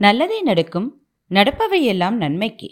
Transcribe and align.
நல்லதே 0.00 0.42
நடக்கும் 0.42 1.02
நடப்பவையெல்லாம் 1.30 2.10
நன்மைக்கு. 2.10 2.68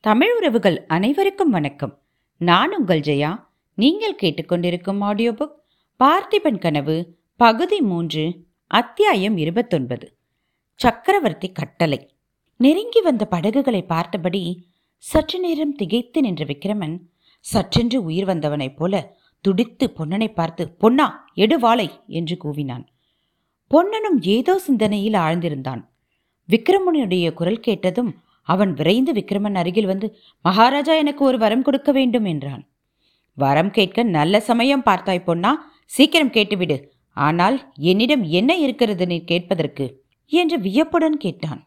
தமிழ் 0.00 0.36
உறவுகள் 0.36 0.86
அனைவருக்கும் 0.86 1.50
வணக்கம். 1.50 1.98
நான் 2.36 2.76
உங்கள் 2.76 3.00
ஜெயா. 3.00 3.44
நீங்கள் 3.74 4.14
கேட்டுக்கொண்டிருக்கும் 4.14 5.00
ஆடியோ 5.00 5.32
புக் 5.32 5.56
பார்த்திபன் 6.00 6.58
கனவு 6.58 7.18
பகுதி 7.36 7.80
மூன்று 7.80 8.46
அத்தியாயம் 8.66 9.36
இருபத்தொன்பது. 9.36 10.16
சக்கரவர்த்தி 10.74 11.52
கட்டளை. 11.52 12.10
நெருங்கி 12.56 13.00
வந்த 13.00 13.26
படகுகளை 13.26 13.82
பார்த்தபடி 13.82 14.68
சற்று 14.96 15.40
நேரம் 15.40 15.74
திகைத்து 15.74 16.20
நின்ற 16.20 16.44
விக்ரமன் 16.44 16.98
சற்றென்று 17.52 17.96
உயிர் 17.96 18.24
வந்தவனைப் 18.24 18.76
போல 18.76 19.16
துடித்து 19.40 19.92
பொன்னனை 19.98 20.34
பார்த்து 20.34 20.72
பொன்னா 20.72 21.26
எடுவாளை! 21.36 21.90
என்று 22.06 22.36
கூவினான். 22.44 22.86
பொன்னனும் 23.70 24.20
ஏதோ 24.20 24.58
சிந்தனையில் 24.58 25.12
ஆழ்ந்திருந்தான். 25.12 25.90
விக்ரமனுடைய 26.52 27.26
குரல் 27.32 27.60
கேட்டதும் 27.60 28.12
அவன் 28.48 28.72
விரைந்து 28.74 29.12
விக்ரமன் 29.12 29.54
அருகில் 29.54 29.86
வந்து 29.86 30.06
மகாராஜா 30.44 30.92
எனக்கு 30.92 31.24
ஒரு 31.24 31.38
வரம் 31.38 31.62
கொடுக்க 31.62 31.92
வேண்டும் 31.92 32.24
என்றான். 32.24 32.62
வரம் 33.38 33.70
கேட்க 33.70 34.02
நல்ல 34.02 34.40
சமயம் 34.40 34.86
பார்த்தாய் 34.86 35.26
பொன்னா 35.26 35.52
சீக்கிரம் 35.84 36.30
கேட்டுவிடு. 36.30 36.76
ஆனால் 37.16 37.56
என்னிடம் 37.90 38.22
என்ன 38.22 38.50
இருக்கிறது 38.56 39.06
நீ 39.06 39.18
கேட்பதற்கு? 39.24 39.86
என்று 40.26 40.60
வியப்புடன் 40.60 41.16
கேட்டான். 41.16 41.60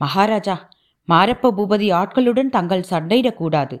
மகாராஜா 0.00 0.56
மாரப்ப 1.08 1.52
பூபதி 1.58 1.88
ஆட்களுடன் 1.92 2.48
தங்கள் 2.48 2.88
சண்டையிடக்கூடாது. 2.90 3.76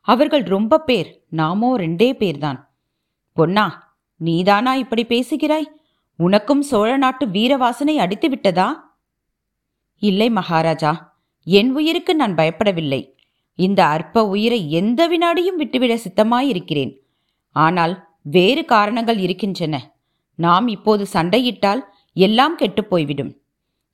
அவர்கள் 0.00 0.44
ரொம்ப 0.44 0.78
பேர் 0.78 1.10
நாமோ 1.28 1.70
ரெண்டே 1.78 2.08
பேர்தான். 2.20 2.58
பொன்னா 3.36 3.66
நீதானா 4.20 4.72
இப்படி 4.74 5.04
பேசுகிறாய்? 5.04 5.68
உனக்கும் 6.18 6.62
சோழ 6.62 6.90
நாட்டு 6.96 7.24
வீர 7.28 7.52
வாசனை 7.56 7.94
அடித்து 7.98 8.28
விட்டதா 8.28 8.66
இல்லை 10.04 10.30
மகாராஜா 10.30 11.16
என் 11.44 11.74
உயிருக்கு 11.74 12.14
நான் 12.14 12.34
பயப்படவில்லை. 12.34 13.14
இந்த 13.54 13.84
அற்ப 13.84 14.28
உயிரை 14.28 14.70
எந்த 14.70 15.08
வினாடியும் 15.08 15.56
விட்டுவிட 15.56 15.94
சித்தமாயிருக்கிறேன். 15.94 16.98
ஆனால் 17.50 18.06
வேறு 18.22 18.64
காரணங்கள் 18.64 19.18
இருக்கின்றன. 19.18 19.94
நாம் 20.34 20.68
இப்போது 20.68 21.06
சண்டையிட்டால் 21.12 21.80
எல்லாம் 22.12 22.56
கெட்டுப் 22.56 22.90
போய்விடும். 22.90 23.40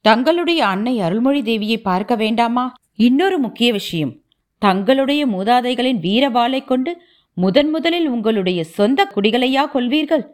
தங்களுடைய 0.01 0.67
அன்னை 0.67 1.01
அருள்மொழி 1.01 1.43
தேவியை 1.43 1.77
பார்க்க 1.77 2.15
வேண்டாமா? 2.15 2.75
இன்னொரு 2.95 3.39
முக்கிய 3.39 3.73
விஷயம். 3.73 4.21
தங்களுடைய 4.59 5.27
மூதாதைகளின் 5.27 6.01
வீரவாளை 6.01 6.65
கொண்டு 6.65 7.03
முதன் 7.35 7.71
முதலில் 7.71 8.09
உங்களுடைய 8.09 8.65
சொந்த 8.65 9.13
குடிகளையா 9.15 9.67
கொள்வீர்கள்? 9.75 10.27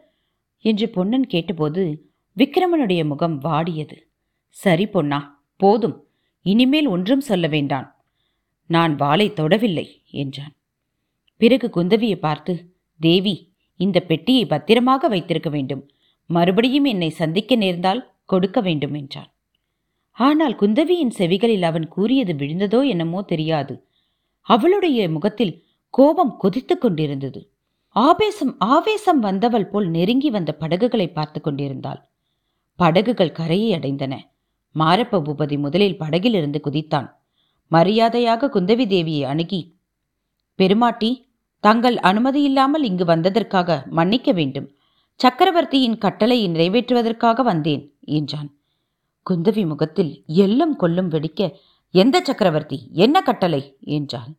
என்று 0.59 0.89
பொன்னன் 0.89 1.27
கேட்டபோது 1.27 2.11
விக்ரமனுடைய 2.37 3.05
முகம் 3.05 3.41
வாடியது. 3.41 3.97
சரி 4.49 4.87
பொன்னா 4.87 5.36
போதும் 5.59 5.95
இனிமேல் 6.45 6.87
ஒன்றும் 6.87 7.23
சொல்ல 7.29 7.45
வேண்டாம். 7.47 7.87
நான் 8.69 8.93
வாளை 8.95 9.27
தொடவில்லை 9.31 9.87
என்றான். 10.11 10.53
பிறகு 11.41 11.67
குந்தவியை 11.67 12.17
பார்த்து 12.19 12.53
தேவி 12.99 13.35
இந்த 13.79 13.97
பெட்டியை 13.99 14.45
பத்திரமாக 14.45 15.07
வைத்திருக்க 15.07 15.49
வேண்டும். 15.49 15.83
மறுபடியும் 16.29 16.85
என்னை 16.85 17.09
சந்திக்க 17.09 17.55
நேர்ந்தால் 17.55 18.01
கொடுக்க 18.25 18.61
வேண்டும் 18.61 18.93
என்றான். 18.93 19.29
ஆனால் 20.17 20.55
குந்தவியின் 20.55 21.13
செவிகளில் 21.17 21.63
அவன் 21.63 21.87
கூறியது 21.87 22.33
விழுந்ததோ 22.33 22.79
என்னமோ 22.87 23.19
தெரியாது. 23.21 23.73
அவளுடைய 24.47 25.09
முகத்தில் 25.09 25.53
கோபம் 25.93 26.33
கொதித்துக் 26.37 26.81
கொண்டிருந்தது. 26.81 27.41
ஆவேசம் 27.95 28.53
ஆவேசம் 28.59 29.19
வந்தவள் 29.19 29.69
போல் 29.69 29.87
நெருங்கி 29.89 30.29
வந்த 30.29 30.51
படகுகளை 30.53 31.07
பார்த்து 31.09 31.39
கொண்டிருந்தாள். 31.41 32.01
படகுகள் 32.79 33.31
கரையை 33.31 33.69
அடைந்தன. 33.79 34.15
மாரப்ப 34.77 35.19
பூபதி 35.19 35.59
முதலில் 35.59 35.97
படகிலிருந்து 35.97 36.61
குதித்தான். 36.63 37.07
மரியாதையாக 37.67 38.49
குந்தவி 38.53 38.85
தேவியை 38.85 39.21
அணுகி 39.21 39.75
பெருமாட்டி 40.55 41.29
தங்கள் 41.59 41.95
அனுமதியில்லாமல் 41.95 42.83
இங்கு 42.83 43.05
வந்ததற்காக 43.05 43.85
மன்னிக்க 43.89 44.31
வேண்டும். 44.31 44.71
சக்கரவர்த்தியின் 45.15 45.97
கட்டளையை 45.97 46.49
நிறைவேற்றுவதற்காக 46.49 47.41
வந்தேன் 47.41 47.95
என்றான். 48.01 48.55
குந்தவி 49.29 49.67
முகத்தில் 49.67 50.23
எல்லும் 50.25 50.75
கொல்லும் 50.75 51.11
வெடிக்க 51.11 51.51
எந்த 51.91 52.21
சக்கரவர்த்தி? 52.23 52.89
என்ன 52.91 53.21
கட்டளை? 53.21 53.77
என்றாள். 53.79 54.31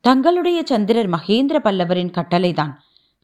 தங்களுடைய 0.00 0.62
சந்திரர் 0.64 1.10
மகேந்திர 1.10 1.58
பல்லவரின் 1.58 2.12
கட்டளைதான். 2.12 2.72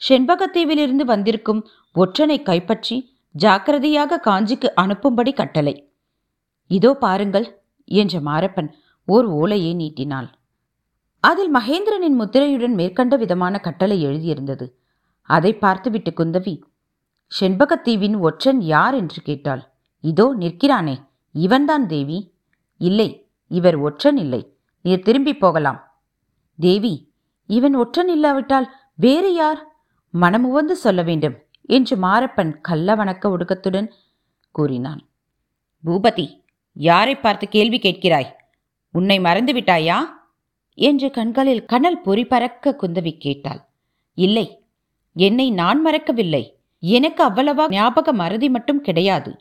செண்பகத்தீவிலிருந்து 0.09 1.05
வந்திருக்கும் 1.05 1.67
ஒற்றனை 1.95 2.43
கைப்பற்றி 2.43 2.97
ஜாக்கிரதையாக 3.31 4.21
காஞ்சிக்கு 4.25 4.69
அனுப்பும்படி 4.77 5.33
கட்டளை. 5.33 5.94
இதோ 6.67 6.95
பாருங்கள் 6.95 7.65
என்ற 7.85 8.21
மாரப்பன் 8.21 8.71
ஓர் 9.05 9.25
ஓலையை 9.25 9.75
நீட்டினாள். 9.75 10.29
அதில் 11.21 11.55
மகேந்திரனின் 11.55 12.19
முத்திரையுடன் 12.21 12.75
மேற்கண்ட 12.75 13.17
விதமான 13.17 13.59
கட்டளை 13.59 14.07
எழுதியிருந்தது. 14.07 14.73
அதை 15.23 15.55
பார்த்துவிட்டு 15.55 16.11
குந்தவி 16.11 16.63
செண்பகத்தீவின் 17.41 18.19
ஒற்றன் 18.19 18.61
யார்? 18.61 18.95
என்று 18.95 19.23
கேட்டாள். 19.23 19.73
இதோ 20.01 20.35
நிற்கிறானே. 20.39 21.01
இவன்தான் 21.33 21.87
தேவி. 21.87 22.35
இல்லை 22.77 23.31
இவர் 23.49 23.77
ஒற்றன் 23.77 24.17
இல்லை. 24.17 24.57
நீர் 24.81 25.03
திரும்பி 25.03 25.37
போகலாம். 25.37 25.81
தேவி 26.57 27.15
இவன் 27.47 27.75
ஒற்றன் 27.75 28.09
இல்லாவிட்டால் 28.09 28.75
வேறு 28.95 29.35
யார்? 29.35 29.73
மனமுவந்து 30.11 30.73
சொல்ல 30.73 31.03
வேண்டும் 31.03 31.37
என்று 31.63 31.97
மாரப்பன் 31.97 32.61
கள்ள 32.61 32.95
வணக்க 32.95 33.25
ஒடுக்கத்துடன் 33.29 33.89
கூறினான். 34.51 35.01
பூபதி 35.85 36.44
யாரை 36.77 37.17
பார்த்து 37.17 37.49
கேள்வி 37.49 37.79
கேட்கிறாய்? 37.79 38.31
உன்னை 38.91 39.21
மறந்து 39.21 39.53
விட்டாயா? 39.53 39.99
என்று 40.75 41.11
கண்களில் 41.11 41.65
கனல் 41.65 42.01
பொறி 42.01 42.25
பறக்க 42.25 42.77
குந்தவி 42.83 43.17
கேட்டாள். 43.17 43.61
இல்லை 44.15 44.63
என்னை 45.13 45.51
நான் 45.51 45.87
மறக்கவில்லை. 45.87 46.59
எனக்கு 46.79 47.25
அவ்வளவா 47.25 47.69
ஞாபக 47.69 48.13
மறதி 48.13 48.49
மட்டும் 48.49 48.81
கிடையாது. 48.81 49.41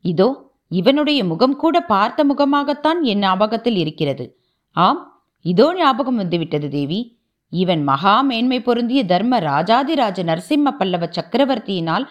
இதோ 0.00 0.52
இவனுடைய 0.68 1.24
முகம் 1.24 1.56
கூட 1.56 1.80
பார்த்த 1.80 2.24
முகமாகத்தான் 2.24 3.02
என் 3.02 3.18
ஞாபகத்தில் 3.18 3.76
இருக்கிறது. 3.76 4.38
ஆம் 4.72 5.24
இதோ 5.40 5.74
ஞாபகம் 5.74 6.16
வந்துவிட்டது 6.16 6.68
தேவி. 6.68 7.18
இவன் 7.48 7.82
மகா 7.82 8.20
மேன்மை 8.20 8.62
பொருந்திய 8.62 9.04
தர்ம 9.04 9.38
ராஜாதிராஜ 9.38 10.22
நரசிம்ம 10.24 10.70
பல்லவ 10.70 11.08
சக்கரவர்த்தியினால் 11.12 12.08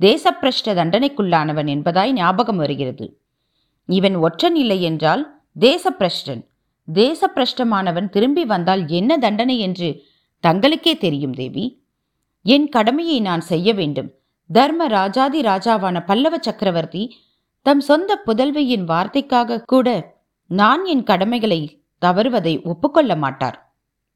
தேசப்பிரஷ்ட 0.00 0.74
தண்டனைக்குள்ளானவன் 0.74 1.66
என்பதாய் 1.66 2.12
ஞாபகம் 2.12 2.56
வருகிறது. 2.56 3.19
இவன் 3.90 4.16
ஒற்றன் 4.16 4.56
இல்லை 4.56 4.82
என்றால் 4.82 5.40
தேசப்பிரஷ்டன். 5.60 6.42
தேசப்பிரஷ்டமானவன் 6.94 8.08
திரும்பி 8.08 8.44
வந்தால் 8.44 8.88
என்ன 8.88 9.18
தண்டனை 9.18 9.58
என்று 9.58 10.02
தங்களுக்கே 10.42 10.98
தெரியும் 10.98 11.32
தேவி. 11.32 11.82
என் 12.42 12.68
கடமையை 12.68 13.20
நான் 13.20 13.40
செய்ய 13.40 13.74
வேண்டும். 13.74 14.10
தர்ம 14.52 14.86
ராஜாதி 14.86 15.40
ராஜாவான 15.40 16.04
பல்லவ 16.06 16.36
சக்கரவர்த்தி 16.40 17.16
தம் 17.62 17.80
சொந்த 17.80 18.22
புதல்வியின் 18.26 18.84
வார்த்தைக்காக 18.84 19.60
கூட 19.60 20.16
நான் 20.46 20.84
என் 20.84 21.02
கடமைகளை 21.02 21.60
தவறுவதை 22.00 22.62
ஒப்புக்கொள்ள 22.62 23.16
மாட்டார். 23.16 23.58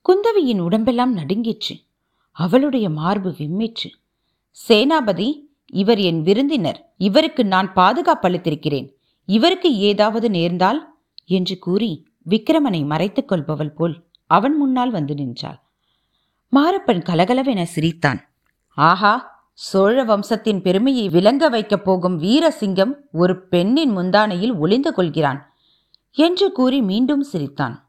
குந்தவியின் 0.08 0.58
உடம்பெல்லாம் 0.58 1.12
நடுங்கிற்று. 1.12 1.76
அவளுடைய 2.32 2.90
மார்பு 2.90 3.34
விம்மிற்று. 3.38 3.90
சேனாபதி 4.68 5.28
இவர் 5.66 5.98
என் 5.98 6.22
விருந்தினர். 6.22 6.92
இவருக்கு 6.96 7.44
நான் 7.44 7.72
பாதுகாப்பளித்திருக்கிறேன். 7.72 8.88
இவருக்கு 9.24 9.78
ஏதாவது 9.78 10.30
நேர்ந்தால்? 10.30 10.96
என்று 11.24 11.58
கூறி 11.58 12.06
விக்கிரமனை 12.30 12.86
மறைத்துக் 12.86 13.32
கொள்பவள் 13.32 13.74
போல் 13.74 14.04
அவன் 14.26 14.56
முன்னால் 14.56 14.90
வந்து 14.90 15.14
நின்றாள். 15.14 15.62
மாரப்பன் 16.52 17.02
கலகலவென 17.02 17.62
சிரித்தான். 17.62 18.30
ஆஹா! 18.68 19.32
சோழ 19.52 20.04
வம்சத்தின் 20.04 20.60
பெருமையை 20.60 21.08
விளங்க 21.08 21.48
வைக்கப் 21.48 21.84
போகும் 21.84 22.22
வீரசிங்கம் 22.22 22.94
ஒரு 23.12 23.46
பெண்ணின் 23.46 23.96
முந்தானையில் 23.96 24.58
ஒளிந்து 24.58 24.92
கொள்கிறான் 24.92 25.52
என்று 26.10 26.52
கூறி 26.52 26.82
மீண்டும் 26.82 27.22
சிரித்தான். 27.22 27.88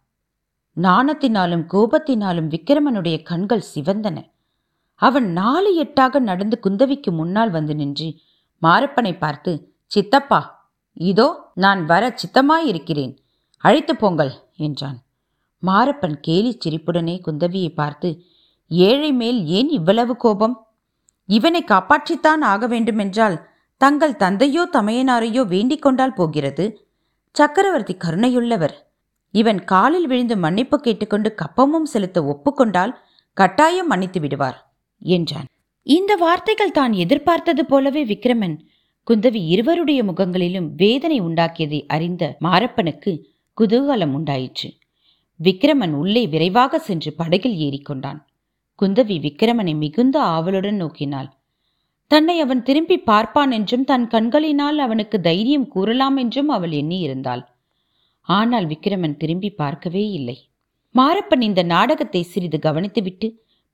நாணத்தினாலும் 0.77 1.65
கோபத்தினாலும் 1.73 2.47
விக்கிரமனுடைய 2.47 3.23
கண்கள் 3.23 3.63
சிவந்தன. 3.75 4.33
அவன் 4.95 5.31
நாலு 5.31 5.83
எட்டாக 5.83 6.19
நடந்து 6.19 6.59
குந்தவிக்கு 6.63 7.11
முன்னால் 7.11 7.49
வந்து 7.49 7.75
நின்று 7.75 8.15
மாரப்பனை 8.61 9.17
பார்த்து 9.17 9.75
சித்தப்பா 9.85 10.54
இதோ 10.97 11.27
நான் 11.53 11.81
வர 11.85 12.03
சித்தமாயிருக்கிறேன். 12.21 13.13
அழைத்து 13.63 13.95
போங்கள் 13.95 14.31
என்றான். 14.57 14.97
மாரப்பன் 15.63 16.17
கேலி 16.21 16.57
சிரிப்புடனே 16.63 17.15
குந்தவியை 17.27 17.71
பார்த்து 17.73 18.09
ஏழை 18.71 19.11
மேல் 19.11 19.39
ஏன் 19.47 19.69
இவ்வளவு 19.69 20.15
கோபம்? 20.15 20.55
இவனை 21.29 21.61
காப்பாற்றித்தான் 21.67 22.41
ஆக 22.41 22.67
வேண்டுமென்றால் 22.67 23.37
தங்கள் 23.81 24.15
தந்தையோ 24.15 24.63
தமையனாரையோ 24.73 25.43
வேண்டிக் 25.45 25.81
கொண்டால் 25.81 26.13
போகிறது? 26.13 26.65
சக்கரவர்த்தி 27.31 27.93
கருணையுள்ளவர். 28.03 28.75
இவன் 29.33 29.63
காலில் 29.63 30.07
விழுந்து 30.07 30.37
மன்னிப்பு 30.37 30.77
கேட்டுக்கொண்டு 30.79 31.35
கப்பமும் 31.41 31.89
செலுத்த 31.93 32.23
ஒப்புக்கொண்டால் 32.23 32.93
கட்டாயம் 33.33 33.87
மன்னித்து 33.87 34.19
விடுவார் 34.19 34.57
என்றான். 35.01 35.47
இந்த 35.83 36.15
வார்த்தைகள் 36.15 36.71
தான் 36.71 36.93
எதிர்பார்த்தது 36.93 37.65
போலவே 37.65 38.03
விக்ரமன் 38.05 38.55
குந்தவி 39.07 39.41
இருவருடைய 39.45 40.03
முகங்களிலும் 40.03 40.75
வேதனை 40.75 41.21
உண்டாக்கியதை 41.21 41.85
அறிந்த 41.87 42.37
மாரப்பனுக்கு 42.41 43.11
குதூகலம் 43.57 44.13
உண்டாயிற்று. 44.13 44.69
விக்கிரமன் 45.39 45.93
உள்ளே 45.93 46.27
விரைவாக 46.27 46.79
சென்று 46.79 47.11
படகில் 47.13 47.57
ஏறிக்கொண்டான். 47.57 48.19
குந்தவி 48.79 49.17
விக்கிரமனை 49.19 49.73
மிகுந்த 49.75 50.21
ஆவலுடன் 50.21 50.75
நோக்கினாள். 50.75 51.29
தன்னை 52.07 52.39
அவன் 52.39 52.63
திரும்பி 52.63 52.97
பார்ப்பான் 52.97 53.51
என்றும் 53.51 53.85
தன் 53.85 54.07
கண்களினால் 54.07 54.79
அவனுக்கு 54.79 55.21
தைரியம் 55.21 55.67
கூறலாம் 55.67 56.17
என்றும் 56.17 56.49
அவள் 56.49 56.71
எண்ணியிருந்தாள். 56.71 57.43
ஆனால் 58.21 58.65
விக்கிரமன் 58.65 59.17
திரும்பி 59.17 59.49
பார்க்கவே 59.49 60.03
இல்லை. 60.09 60.37
மாரப்பன் 60.95 61.41
இந்த 61.41 61.61
நாடகத்தை 61.63 62.21
சிறிது 62.23 62.57
கவனித்துவிட்டு 62.59 63.27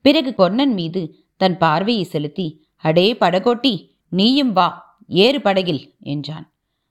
பிறகு 0.04 0.30
கொன்னன் 0.38 0.74
மீது 0.74 1.02
தன் 1.36 1.56
பார்வையை 1.58 2.04
செலுத்தி 2.04 2.46
அடே 2.84 3.08
படகோட்டி 3.20 3.74
நீயும் 4.08 4.52
வா 4.52 4.68
ஏறு 5.08 5.40
படகில் 5.40 5.94
என்றான். 5.98 6.46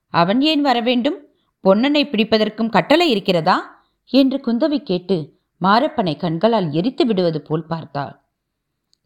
அவன் 0.07 0.41
ஏன் 0.41 0.61
வரவேண்டும்? 0.61 1.19
பொன்னனை 1.63 2.03
பிடிப்பதற்கும் 2.05 2.69
கட்டளை 2.69 3.09
இருக்கிறதா? 3.09 3.57
என்று 4.05 4.37
குந்தவி 4.37 4.79
கேட்டு 4.83 5.39
மாரப்பனை 5.61 6.17
கண்களால் 6.17 6.71
எரித்து 6.71 7.05
விடுவது 7.05 7.41
போல் 7.41 7.65
பார்த்தாள். 7.65 8.15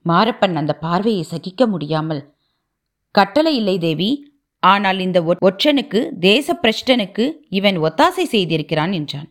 மாரப்பன் 0.01 0.55
அந்த 0.55 0.73
பார்வையை 0.75 1.23
சகிக்க 1.23 1.67
முடியாமல் 1.67 2.33
கட்டளை 3.11 3.55
இல்லை 3.55 3.77
தேவி 3.77 4.09
ஆனால் 4.59 4.99
இந்த 4.99 5.21
ஒற்றனுக்கு 5.21 6.17
தேச 6.19 6.57
பிரஷ்டனுக்கு 6.61 7.45
இவன் 7.49 7.77
ஒத்தாசை 7.77 8.25
செய்திருக்கிறான் 8.25 8.91
என்றான். 8.91 9.29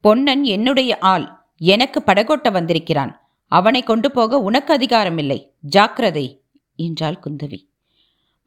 பொன்னன் 0.00 0.44
என்னுடைய 0.44 0.98
ஆள் 0.98 1.26
எனக்கு 1.56 2.02
படகோட்ட 2.06 2.50
வந்திருக்கிறான் 2.50 3.12
அவனை 3.46 3.82
கொண்டு 3.82 4.10
போக 4.10 4.38
உனக்கு 4.38 4.76
அதிகாரமில்லை 4.76 5.38
ஜாக்கிரதை 5.60 6.42
என்றாள் 6.76 7.18
குந்தவி. 7.26 7.58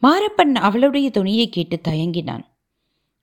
மாரப்பன் 0.07 0.55
அவளுடைய 0.55 1.09
துணியை 1.09 1.49
கேட்டு 1.49 1.79
தயங்கினான். 1.87 2.43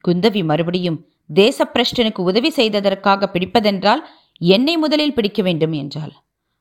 குந்தவி 0.09 0.45
மறுபடியும் 0.45 1.09
தேசப்பிரஷ்டனுக்கு 1.35 2.21
உதவி 2.21 2.51
செய்ததற்காக 2.51 3.31
பிடிப்பதென்றால் 3.33 4.01
என்னை 4.39 4.77
முதலில் 4.77 5.15
பிடிக்க 5.15 5.43
வேண்டும் 5.43 5.73
என்றாள். 5.73 6.13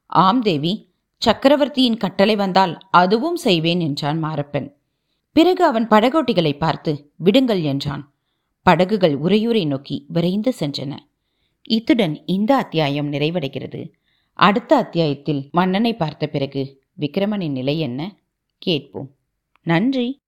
ஆம் 0.05 0.41
தேவி 0.41 0.87
சக்கரவர்த்தியின் 1.17 1.97
கட்டளை 1.97 2.35
வந்தால் 2.35 2.77
அதுவும் 2.91 3.35
செய்வேன் 3.35 3.79
என்றான் 3.79 4.23
மாரப்பன். 4.23 4.71
பிறகு 5.31 5.65
அவன் 5.65 5.87
படகோட்டிகளை 5.87 6.57
பார்த்து 6.57 7.11
விடுங்கள் 7.17 7.61
என்றான். 7.61 8.13
படகுகள் 8.61 9.19
உரையூரை 9.19 9.67
நோக்கி 9.67 10.05
விரைந்து 10.07 10.53
சென்றன. 10.59 10.97
இத்துடன் 11.63 12.25
இந்த 12.25 12.55
அத்தியாயம் 12.55 13.13
நிறைவடைகிறது. 13.13 13.91
அடுத்த 14.33 14.75
அத்தியாயத்தில் 14.75 15.49
மன்னனை 15.51 15.95
பார்த்த 15.95 16.27
பிறகு 16.27 16.81
விக்கிரமனின் 16.99 17.51
நிலை 17.51 17.79
என்ன? 17.79 18.15
கேட்போம். 18.57 19.09
நன்றி. 19.65 20.18